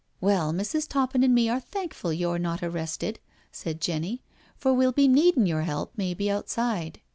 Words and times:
"Well, 0.19 0.51
Mrs. 0.51 0.87
Toppin 0.87 1.21
and 1.23 1.35
me 1.35 1.47
are 1.47 1.59
thankful 1.59 2.11
you're 2.11 2.39
not 2.39 2.61
arrested/' 2.63 3.19
said 3.51 3.79
Jenny," 3.79 4.23
for 4.57 4.73
we'll 4.73 4.91
be 4.91 5.07
needin' 5.07 5.45
your 5.45 5.61
help 5.61 5.93
maybe 5.95 6.27
outside." 6.27 7.01